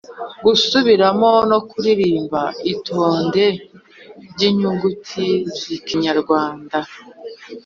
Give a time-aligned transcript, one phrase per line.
[0.41, 2.41] -gusubiramo no kuririmba
[2.73, 3.45] itonde
[4.31, 5.25] ry’inyuguti
[5.59, 6.77] z’ikinyarwanda